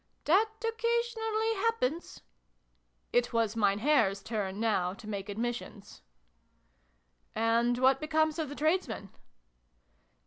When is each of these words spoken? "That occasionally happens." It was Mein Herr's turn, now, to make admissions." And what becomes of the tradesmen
"That 0.25 0.49
occasionally 0.67 1.53
happens." 1.57 2.21
It 3.13 3.31
was 3.33 3.55
Mein 3.55 3.77
Herr's 3.77 4.23
turn, 4.23 4.59
now, 4.59 4.95
to 4.95 5.07
make 5.07 5.29
admissions." 5.29 6.01
And 7.35 7.77
what 7.77 7.99
becomes 7.99 8.39
of 8.39 8.49
the 8.49 8.55
tradesmen 8.55 9.11